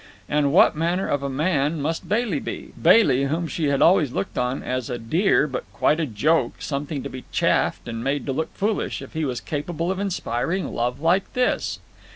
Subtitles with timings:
[0.27, 4.35] And what manner of a man must Bailey be, Bailey whom she had always looked
[4.35, 8.25] on as a dear, but as quite a joke, something to be chaffed and made
[8.25, 11.77] to look foolish, if he was capable of inspiring love like this?